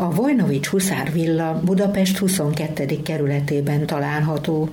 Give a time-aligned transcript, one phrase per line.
[0.00, 3.02] A Vojnovics Huszár villa Budapest 22.
[3.02, 4.68] kerületében található.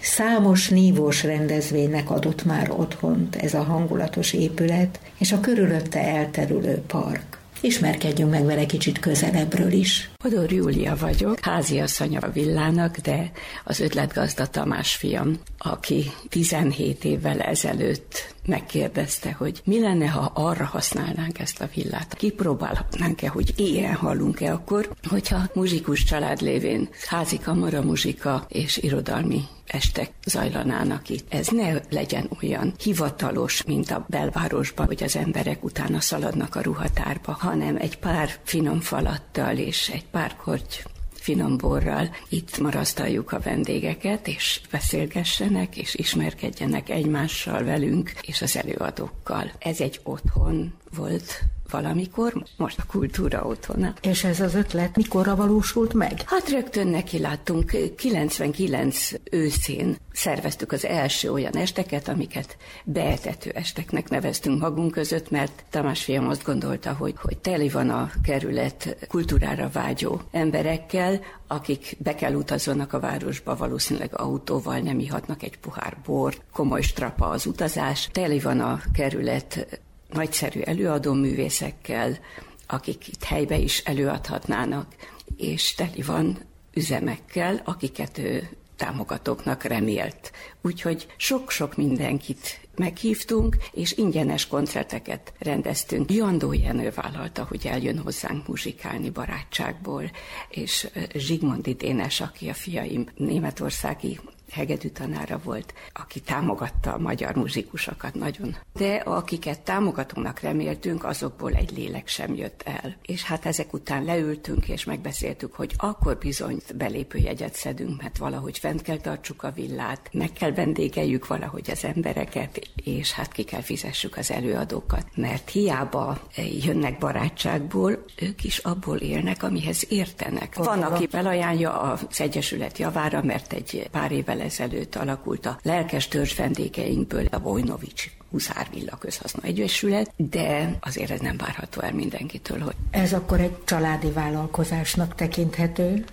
[0.00, 7.38] Számos nívós rendezvénynek adott már otthont ez a hangulatos épület, és a körülötte elterülő park.
[7.60, 10.10] Ismerkedjünk meg vele kicsit közelebbről is.
[10.26, 13.30] Odor Júlia vagyok, háziasszonya a villának, de
[13.64, 21.38] az ötletgazda Tamás fiam, aki 17 évvel ezelőtt megkérdezte, hogy mi lenne, ha arra használnánk
[21.38, 22.14] ezt a villát.
[22.14, 30.10] Kipróbálhatnánk-e, hogy ilyen hallunk-e akkor, hogyha muzsikus család lévén házi kamara muzsika és irodalmi estek
[30.24, 31.32] zajlanának itt.
[31.32, 37.32] Ez ne legyen olyan hivatalos, mint a belvárosban, hogy az emberek utána szaladnak a ruhatárba,
[37.32, 44.28] hanem egy pár finom falattal és egy pár korty finom borral itt marasztaljuk a vendégeket,
[44.28, 49.52] és beszélgessenek, és ismerkedjenek egymással velünk, és az előadókkal.
[49.58, 53.94] Ez egy otthon volt valamikor, most a kultúra otthona.
[54.00, 56.22] És ez az ötlet mikorra valósult meg?
[56.26, 64.60] Hát rögtön neki láttunk, 99 őszén szerveztük az első olyan esteket, amiket beetető esteknek neveztünk
[64.60, 70.20] magunk között, mert Tamás fiam azt gondolta, hogy, hogy teli van a kerület kultúrára vágyó
[70.30, 76.82] emberekkel, akik be kell utazzanak a városba, valószínűleg autóval nem ihatnak egy pohár bort, komoly
[76.82, 78.08] strapa az utazás.
[78.12, 79.80] Teli van a kerület
[80.12, 82.18] nagyszerű előadó művészekkel,
[82.66, 84.94] akik itt helybe is előadhatnának,
[85.36, 86.38] és teli van
[86.72, 90.32] üzemekkel, akiket ő támogatóknak remélt.
[90.62, 96.12] Úgyhogy sok-sok mindenkit meghívtunk, és ingyenes koncerteket rendeztünk.
[96.12, 100.10] Jandó Jenő vállalta, hogy eljön hozzánk muzsikálni barátságból,
[100.48, 104.18] és Zsigmondi Dénes, aki a fiaim németországi
[104.50, 108.56] hegedű tanára volt, aki támogatta a magyar muzsikusokat nagyon.
[108.72, 112.96] De akiket támogatónak reméltünk, azokból egy lélek sem jött el.
[113.02, 118.82] És hát ezek után leültünk, és megbeszéltük, hogy akkor bizony belépőjegyet szedünk, mert valahogy fent
[118.82, 124.16] kell tartsuk a villát, meg kell vendégeljük valahogy az embereket, és hát ki kell fizessük
[124.16, 125.06] az előadókat.
[125.14, 126.20] Mert hiába
[126.64, 130.54] jönnek barátságból, ők is abból élnek, amihez értenek.
[130.54, 136.34] Van, aki felajánlja az Egyesület javára, mert egy pár évvel ezelőtt alakult a lelkes törzs
[136.34, 142.74] vendégeinkből a Vojnovics Huszárvilla Közhasznú Egyesület, de azért ez nem várható el mindenkitől, hogy...
[142.90, 146.04] Ez akkor egy családi vállalkozásnak tekinthető?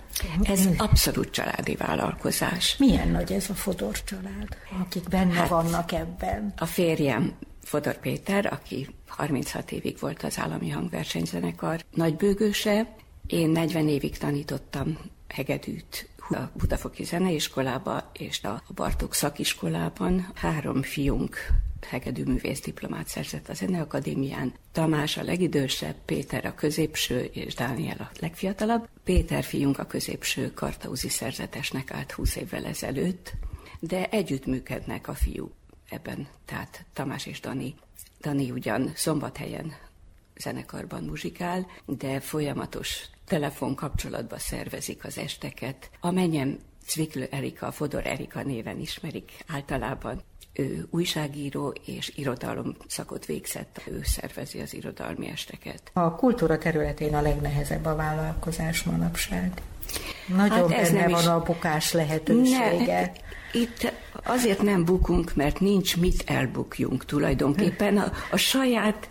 [0.42, 2.76] Ez abszolút családi vállalkozás.
[2.76, 6.52] Milyen nagy ez a Fodor család, akik benne hát, vannak ebben?
[6.56, 12.94] A férjem Fodor Péter, aki 36 évig volt az állami hangversenyzenekar nagybőgőse,
[13.26, 14.98] én 40 évig tanítottam
[15.28, 20.30] hegedűt a Budafoki Zeneiskolába és a Bartók szakiskolában.
[20.34, 21.36] Három fiunk
[21.86, 24.52] hegedű művész diplomát szerzett a Zeneakadémián.
[24.72, 28.88] Tamás a legidősebb, Péter a középső, és Dániel a legfiatalabb.
[29.04, 33.32] Péter fiunk a középső kartauzi szerzetesnek állt 20 évvel ezelőtt,
[33.80, 35.52] de együttműködnek a fiú
[35.88, 37.74] ebben, tehát Tamás és Dani.
[38.20, 39.74] Dani ugyan szombathelyen
[40.36, 45.90] zenekarban muzsikál, de folyamatos telefonkapcsolatba szervezik az esteket.
[46.00, 50.22] A menyem Cviklő Erika, Fodor Erika néven ismerik általában.
[50.52, 55.90] Ő újságíró és irodalom szakot végzett, ő szervezi az irodalmi esteket.
[55.92, 59.62] A kultúra területén a legnehezebb a vállalkozás manapság.
[60.26, 61.26] Nagyon hát ez benne van is...
[61.26, 63.00] a bukás lehetősége.
[63.00, 63.10] Ne,
[63.60, 63.92] itt
[64.24, 67.98] azért nem bukunk, mert nincs mit elbukjunk tulajdonképpen.
[67.98, 69.08] A, a saját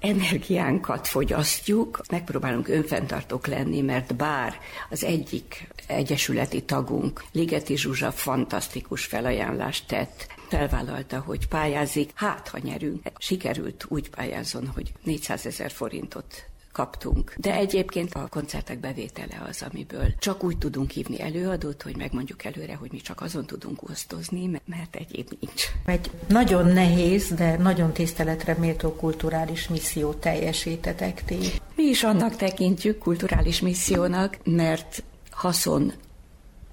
[0.00, 4.54] energiánkat fogyasztjuk, megpróbálunk önfenntartók lenni, mert bár
[4.90, 13.02] az egyik egyesületi tagunk, Ligeti Zsuzsa fantasztikus felajánlást tett, felvállalta, hogy pályázik, hát ha nyerünk.
[13.18, 17.34] Sikerült úgy pályázon, hogy 400 ezer forintot kaptunk.
[17.36, 22.74] De egyébként a koncertek bevétele az, amiből csak úgy tudunk hívni előadót, hogy megmondjuk előre,
[22.74, 25.64] hogy mi csak azon tudunk osztozni, mert egyéb nincs.
[25.84, 31.38] Egy nagyon nehéz, de nagyon tiszteletre méltó kulturális missziót teljesítetek ti.
[31.76, 35.92] Mi is annak tekintjük kulturális missziónak, mert haszon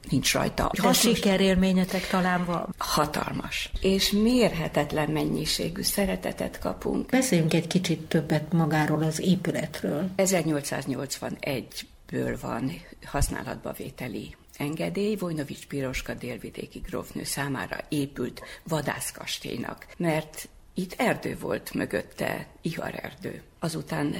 [0.09, 0.69] nincs rajta.
[0.73, 2.73] De Hasznos, sikerélményetek talán van?
[2.77, 3.71] Hatalmas.
[3.81, 7.09] És mérhetetlen mennyiségű szeretetet kapunk.
[7.09, 10.09] Beszéljünk egy kicsit többet magáról az épületről.
[10.17, 12.71] 1881-ből van
[13.05, 22.47] használatba vételi engedély Vojnovics Piroska délvidéki grófnő számára épült vadászkastélynak, mert itt erdő volt mögötte,
[22.61, 23.41] ihar erdő.
[23.59, 24.15] Azután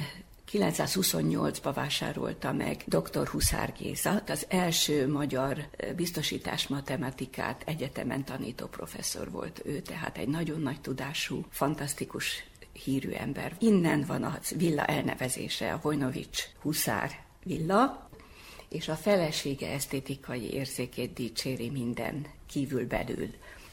[0.52, 3.28] 928-ba vásárolta meg dr.
[3.28, 10.60] Huszár Géza, az első magyar biztosítás matematikát egyetemen tanító professzor volt ő, tehát egy nagyon
[10.60, 12.44] nagy tudású, fantasztikus
[12.84, 13.56] hírű ember.
[13.58, 17.10] Innen van a villa elnevezése, a Vojnovics Huszár
[17.44, 18.08] villa,
[18.68, 23.30] és a felesége esztétikai érzékét dicséri minden kívül-belül.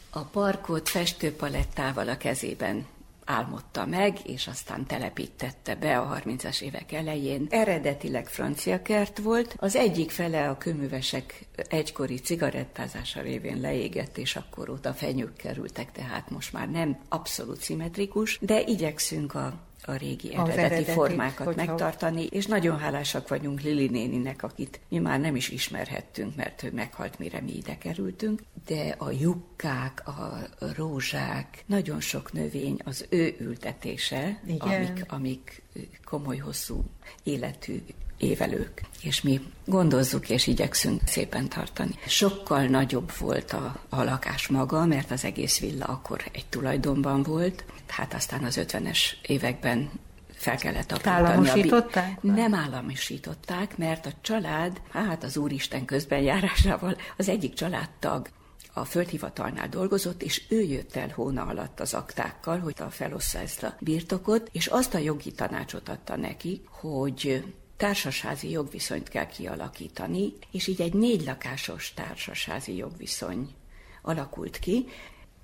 [0.10, 2.86] A parkot festőpalettával a kezében
[3.26, 7.48] álmodta meg, és aztán telepítette be a 30-as évek elején.
[7.50, 14.70] Eredetileg francia kert volt, az egyik fele a köművesek egykori cigarettázása révén leégett, és akkor
[14.70, 20.60] óta fenyők kerültek, tehát most már nem abszolút szimmetrikus, de igyekszünk a a régi eredeti,
[20.60, 21.66] eredeti formákat hogyha...
[21.66, 26.72] megtartani, és nagyon hálásak vagyunk Lili néninek, akit mi már nem is ismerhettünk, mert ő
[26.74, 33.36] meghalt, mire mi ide kerültünk, de a jukkák, a rózsák, nagyon sok növény az ő
[33.40, 35.62] ültetése, amik, amik
[36.04, 36.84] komoly, hosszú
[37.24, 37.82] életű
[38.22, 41.96] évelők, és mi gondozzuk és igyekszünk szépen tartani.
[42.08, 47.66] Sokkal nagyobb volt a, a lakás maga, mert az egész villa akkor egy tulajdonban volt,
[47.88, 49.90] hát aztán az 50-es években
[50.34, 51.16] fel kellett apítani.
[51.16, 52.20] Államosították?
[52.24, 58.30] A, nem államosították, mert a család, hát az Úristen közben járásával az egyik családtag
[58.74, 63.64] a földhivatalnál dolgozott, és ő jött el hóna alatt az aktákkal, hogy a felossza ezt
[63.64, 67.44] a birtokot, és azt a jogi tanácsot adta neki, hogy
[67.82, 73.54] társasházi jogviszonyt kell kialakítani, és így egy négy lakásos társasházi jogviszony
[74.02, 74.88] alakult ki,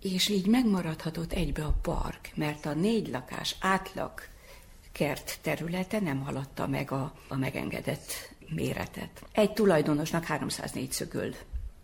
[0.02, 4.12] és így megmaradhatott egybe a park, mert a négy lakás átlag
[4.92, 9.26] kert területe nem haladta meg a, a megengedett méretet.
[9.32, 11.36] Egy tulajdonosnak 304 szögöl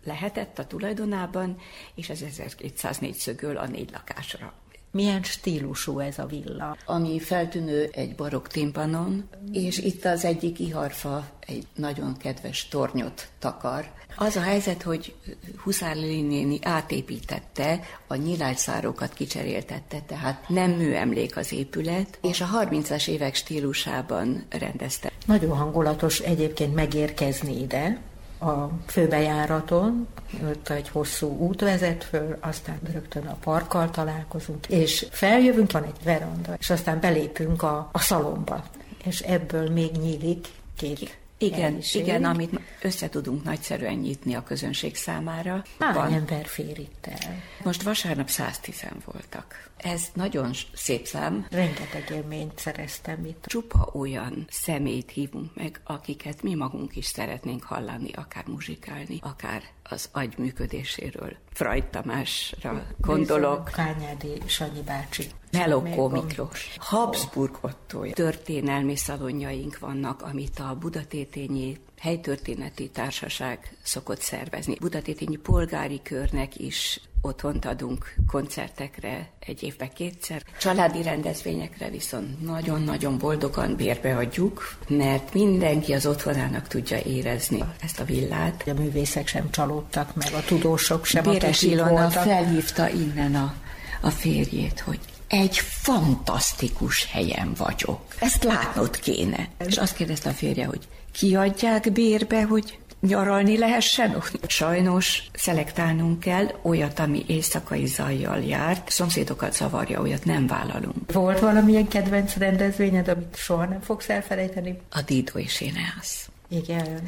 [0.04, 1.58] lehetett a tulajdonában,
[1.96, 4.54] és ez 1204 szögöl a négy lakásra.
[4.94, 6.78] Milyen stílusú ez a villa?
[6.86, 13.92] Ami feltűnő egy barokk timpanon, és itt az egyik iharfa egy nagyon kedves tornyot takar.
[14.16, 15.16] Az a helyzet, hogy
[15.64, 23.36] Huszár néni átépítette, a nyilágyszárokat kicseréltette, tehát nem műemlék az épület, és a 30-as évek
[23.36, 25.12] stílusában rendezte.
[25.26, 28.02] Nagyon hangulatos egyébként megérkezni ide,
[28.44, 30.08] a főbejáraton,
[30.50, 36.04] ott egy hosszú út vezet föl, aztán rögtön a parkkal találkozunk, és feljövünk, van egy
[36.04, 38.64] veranda, és aztán belépünk a, a szalomba,
[39.04, 40.48] és ebből még nyílik
[40.78, 45.64] két igen, igen, amit össze tudunk nagyszerűen nyitni a közönség számára.
[45.80, 46.14] Hány van.
[46.14, 47.42] ember fér itt el?
[47.64, 49.72] Most vasárnap 110 voltak.
[49.78, 51.48] Ez nagyon szép szám.
[51.52, 53.46] Rengeteg élményt szereztem itt.
[53.46, 60.10] Csupa olyan szemét hívunk meg, akiket mi magunk is szeretnénk hallani, akár muzsikálni, akár az
[60.12, 61.38] agy működéséről.
[61.54, 63.64] Freud Tamásra gondolok.
[63.64, 65.24] Kányádi Sanyi bácsi.
[65.52, 66.76] Melokó Miklós.
[66.80, 68.10] Habsburg Otto.
[68.12, 74.76] Történelmi szalonjaink vannak, amit a Budatétényi helytörténeti társaság szokott szervezni.
[74.80, 80.44] Budatétényi polgári körnek is otthont adunk koncertekre egy évben kétszer.
[80.60, 88.64] Családi rendezvényekre viszont nagyon-nagyon boldogan bérbeadjuk, mert mindenki az otthonának tudja érezni ezt a villát.
[88.68, 93.54] A művészek sem csalódtak meg, a tudósok sem, Béres Ilona felhívta innen a,
[94.02, 98.02] a férjét, hogy egy fantasztikus helyen vagyok.
[98.20, 99.50] Ezt látnod kéne.
[99.68, 104.24] És azt kérdezte a férje, hogy kiadják bérbe, hogy nyaralni lehessen.
[104.48, 111.12] Sajnos szelektálnunk kell olyat, ami éjszakai zajjal járt, szomszédokat zavarja, olyat nem vállalunk.
[111.12, 114.80] Volt valamilyen kedvenc rendezvényed, amit soha nem fogsz elfelejteni?
[114.90, 116.30] A Dido és Éneász.
[116.48, 117.00] Igen.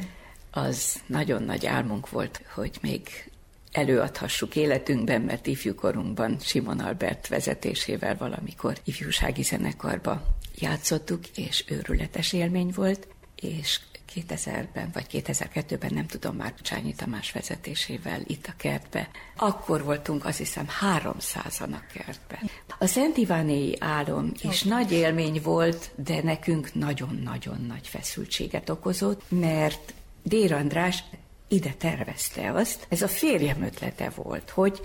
[0.50, 3.30] Az nagyon nagy álmunk volt, hogy még
[3.72, 10.22] előadhassuk életünkben, mert ifjúkorunkban Simon Albert vezetésével valamikor ifjúsági zenekarba
[10.58, 13.80] játszottuk, és őrületes élmény volt, és
[14.14, 19.08] 2000-ben vagy 2002-ben, nem tudom már Csányi Tamás vezetésével itt a kertbe.
[19.36, 22.50] Akkor voltunk azt hiszem 300-an a kertben.
[22.78, 29.94] A Szent Ivánéi álom is nagy élmény volt, de nekünk nagyon-nagyon nagy feszültséget okozott, mert
[30.22, 31.04] Dér András
[31.48, 34.80] ide tervezte azt, ez a férjem ötlete volt, hogy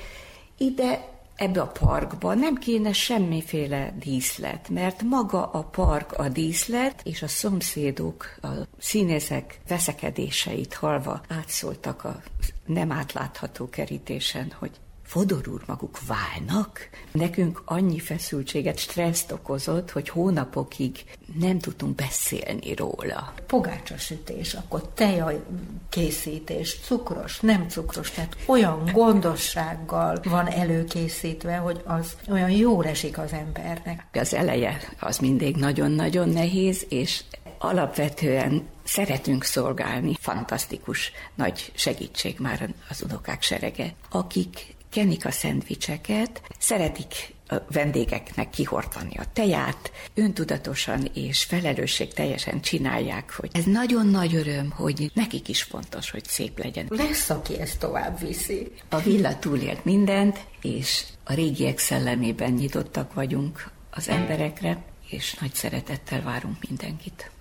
[0.58, 7.22] ide ebbe a parkba nem kéne semmiféle díszlet, mert maga a park a díszlet, és
[7.22, 12.22] a szomszédok, a színészek veszekedéseit halva átszóltak a
[12.66, 14.72] nem átlátható kerítésen, hogy
[15.12, 16.90] Fodor úr maguk válnak.
[17.12, 21.04] Nekünk annyi feszültséget, stresszt okozott, hogy hónapokig
[21.40, 23.34] nem tudtunk beszélni róla.
[23.48, 25.44] Pogácsasütés, akkor tejaj
[25.90, 33.32] készítés, cukros, nem cukros, tehát olyan gondossággal van előkészítve, hogy az olyan jól esik az
[33.32, 34.06] embernek.
[34.14, 37.24] Az eleje az mindig nagyon-nagyon nehéz, és
[37.58, 40.18] alapvetően szeretünk szolgálni.
[40.20, 49.18] Fantasztikus nagy segítség már az unokák serege, akik kenik a szendvicseket, szeretik a vendégeknek kihordani
[49.18, 55.64] a teját, öntudatosan és felelősség teljesen csinálják, hogy ez nagyon nagy öröm, hogy nekik is
[55.64, 56.86] fontos, hogy szép legyen.
[56.90, 58.72] Lesz, aki ezt tovább viszi.
[58.90, 66.22] A villa túlélt mindent, és a régiek szellemében nyitottak vagyunk az emberekre, és nagy szeretettel
[66.22, 67.32] várunk mindenkit.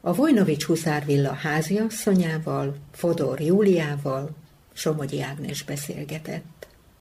[0.00, 4.30] A Vojnovics Huszárvilla háziasszonyával, Fodor Júliával
[4.72, 6.65] Somogyi Ágnes beszélgetett.